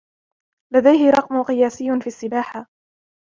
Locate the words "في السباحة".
2.01-2.65